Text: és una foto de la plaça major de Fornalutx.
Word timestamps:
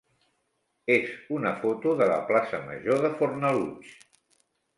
és 0.93 1.11
una 1.39 1.51
foto 1.65 1.93
de 1.99 2.07
la 2.13 2.17
plaça 2.31 2.61
major 2.71 3.05
de 3.05 3.13
Fornalutx. 3.21 3.95